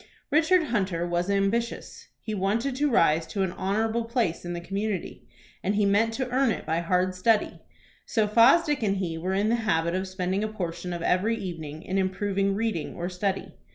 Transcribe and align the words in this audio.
Richard 0.31 0.63
Hunter 0.63 1.05
was 1.05 1.29
ambitious. 1.29 2.07
He 2.23 2.33
wanted 2.33 2.75
to 2.77 2.89
rise 2.89 3.27
to 3.27 3.43
an 3.43 3.51
honorable 3.51 4.05
place 4.05 4.43
in 4.43 4.53
the 4.53 4.59
community, 4.59 5.27
and 5.61 5.75
he 5.75 5.85
meant 5.85 6.11
to 6.15 6.27
earn 6.29 6.49
it 6.49 6.65
by 6.65 6.79
hard 6.79 7.13
study. 7.13 7.59
So 8.07 8.27
Fosdick 8.27 8.81
and 8.81 8.97
he 8.97 9.19
were 9.19 9.35
in 9.35 9.49
the 9.49 9.57
habit 9.57 9.93
of 9.93 10.07
spending 10.07 10.43
a 10.43 10.47
portion 10.47 10.91
of 10.91 11.03
every 11.03 11.37
evening 11.37 11.83
in 11.83 11.99
improving 11.99 12.55
reading 12.55 12.95
or 12.95 13.09
study. 13.09 13.53